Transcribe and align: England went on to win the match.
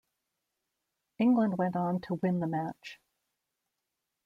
England 1.19 1.59
went 1.59 1.75
on 1.75 1.99
to 2.01 2.15
win 2.23 2.39
the 2.39 2.47
match. 2.47 2.99